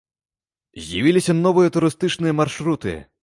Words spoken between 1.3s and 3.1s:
новыя турыстычныя маршруты.